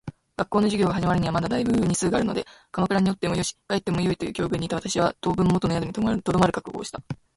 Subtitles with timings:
[0.35, 7.03] 学校の授業が始まるにはまだ大分日数があるので鎌倉におってもよし、帰ってもよいという境遇にいた私は、当分元の宿に留まる覚悟をした。